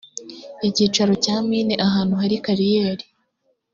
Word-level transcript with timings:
icyicaro 0.67 1.13
cya 1.23 1.35
mine 1.47 1.73
ahantu 1.87 2.13
hari 2.21 2.35
kariyeri 2.45 3.05